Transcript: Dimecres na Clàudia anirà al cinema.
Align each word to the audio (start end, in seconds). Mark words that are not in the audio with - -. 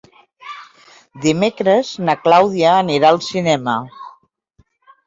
Dimecres 1.27 1.93
na 2.09 2.17
Clàudia 2.25 2.75
anirà 2.81 3.13
al 3.13 3.25
cinema. 3.31 3.79